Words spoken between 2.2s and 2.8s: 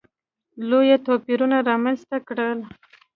کړل.